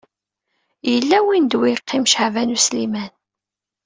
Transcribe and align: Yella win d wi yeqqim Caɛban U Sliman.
Yella 0.91 1.19
win 1.25 1.45
d 1.51 1.53
wi 1.59 1.69
yeqqim 1.69 2.03
Caɛban 2.11 2.55
U 2.55 2.59
Sliman. 2.65 3.11